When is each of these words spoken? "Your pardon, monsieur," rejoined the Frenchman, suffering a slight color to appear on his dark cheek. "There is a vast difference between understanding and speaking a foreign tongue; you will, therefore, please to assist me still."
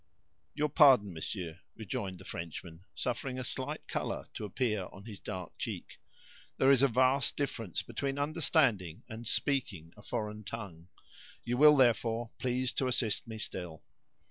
"Your 0.55 0.69
pardon, 0.69 1.13
monsieur," 1.13 1.59
rejoined 1.75 2.17
the 2.17 2.25
Frenchman, 2.25 2.85
suffering 2.95 3.37
a 3.37 3.43
slight 3.43 3.87
color 3.87 4.25
to 4.33 4.45
appear 4.45 4.87
on 4.91 5.05
his 5.05 5.19
dark 5.19 5.55
cheek. 5.59 5.99
"There 6.57 6.71
is 6.71 6.81
a 6.81 6.87
vast 6.87 7.37
difference 7.37 7.83
between 7.83 8.17
understanding 8.17 9.03
and 9.07 9.27
speaking 9.27 9.93
a 9.95 10.01
foreign 10.01 10.43
tongue; 10.43 10.87
you 11.43 11.55
will, 11.55 11.75
therefore, 11.77 12.31
please 12.39 12.73
to 12.73 12.87
assist 12.87 13.27
me 13.27 13.37
still." 13.37 13.83